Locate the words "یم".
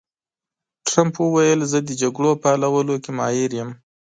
3.59-3.69